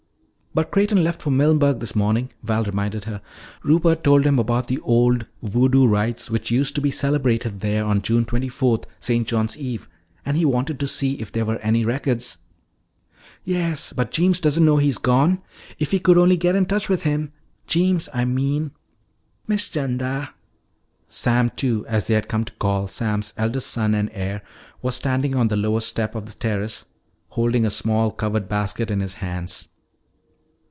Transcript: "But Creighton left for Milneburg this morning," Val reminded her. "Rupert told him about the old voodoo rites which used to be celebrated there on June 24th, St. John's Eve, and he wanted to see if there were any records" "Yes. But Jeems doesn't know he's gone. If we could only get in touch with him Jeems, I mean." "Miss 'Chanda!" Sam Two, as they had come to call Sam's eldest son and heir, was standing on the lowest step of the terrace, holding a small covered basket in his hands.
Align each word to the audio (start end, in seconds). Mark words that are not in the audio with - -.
"But 0.53 0.69
Creighton 0.69 1.01
left 1.01 1.21
for 1.21 1.31
Milneburg 1.31 1.79
this 1.79 1.95
morning," 1.95 2.29
Val 2.43 2.65
reminded 2.65 3.05
her. 3.05 3.21
"Rupert 3.63 4.03
told 4.03 4.25
him 4.25 4.37
about 4.37 4.67
the 4.67 4.81
old 4.81 5.25
voodoo 5.41 5.87
rites 5.87 6.29
which 6.29 6.51
used 6.51 6.75
to 6.75 6.81
be 6.81 6.91
celebrated 6.91 7.61
there 7.61 7.85
on 7.85 8.01
June 8.01 8.25
24th, 8.25 8.83
St. 8.99 9.25
John's 9.25 9.55
Eve, 9.57 9.87
and 10.25 10.35
he 10.35 10.43
wanted 10.43 10.77
to 10.81 10.87
see 10.87 11.13
if 11.21 11.31
there 11.31 11.45
were 11.45 11.55
any 11.59 11.85
records" 11.85 12.37
"Yes. 13.45 13.93
But 13.93 14.11
Jeems 14.11 14.41
doesn't 14.41 14.65
know 14.65 14.75
he's 14.75 14.97
gone. 14.97 15.41
If 15.79 15.93
we 15.93 15.99
could 15.99 16.17
only 16.17 16.35
get 16.35 16.57
in 16.57 16.65
touch 16.65 16.89
with 16.89 17.03
him 17.03 17.31
Jeems, 17.65 18.09
I 18.13 18.25
mean." 18.25 18.71
"Miss 19.47 19.69
'Chanda!" 19.69 20.33
Sam 21.07 21.49
Two, 21.55 21.85
as 21.87 22.07
they 22.07 22.15
had 22.15 22.27
come 22.27 22.43
to 22.43 22.53
call 22.55 22.89
Sam's 22.89 23.33
eldest 23.37 23.67
son 23.71 23.93
and 23.95 24.09
heir, 24.11 24.41
was 24.81 24.97
standing 24.97 25.33
on 25.33 25.47
the 25.47 25.55
lowest 25.55 25.87
step 25.87 26.13
of 26.13 26.25
the 26.25 26.33
terrace, 26.33 26.87
holding 27.29 27.65
a 27.65 27.71
small 27.71 28.11
covered 28.11 28.49
basket 28.49 28.91
in 28.91 28.99
his 28.99 29.13
hands. 29.13 29.69